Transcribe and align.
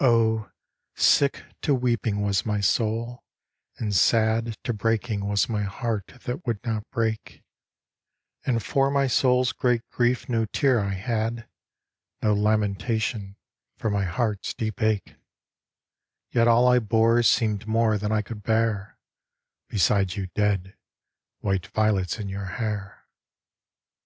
Oh, 0.00 0.50
sick 0.94 1.44
to 1.60 1.74
weeping 1.74 2.22
was 2.22 2.46
my 2.46 2.60
soul, 2.60 3.24
and 3.76 3.94
sad 3.94 4.56
To 4.64 4.72
breaking 4.72 5.28
was 5.28 5.50
my 5.50 5.64
heart 5.64 6.14
that 6.24 6.46
would 6.46 6.64
not 6.64 6.88
break; 6.90 7.42
And 8.46 8.62
for 8.62 8.90
my 8.90 9.06
soul's 9.06 9.52
great 9.52 9.82
grief 9.90 10.30
no 10.30 10.46
tear 10.46 10.80
I 10.80 10.94
had, 10.94 11.46
No 12.22 12.32
lamentation 12.32 13.36
for 13.76 13.90
my 13.90 14.04
heart's 14.06 14.54
deep 14.54 14.80
ache; 14.80 15.16
Yet 16.30 16.48
all 16.48 16.66
I 16.66 16.78
bore 16.78 17.22
seemed 17.22 17.66
more 17.68 17.98
than 17.98 18.10
I 18.12 18.22
could 18.22 18.42
bear 18.42 18.96
Beside 19.68 20.16
you 20.16 20.28
dead, 20.28 20.74
white 21.40 21.66
violets 21.66 22.18
in 22.18 22.30
your 22.30 22.46
hair. 22.46 23.04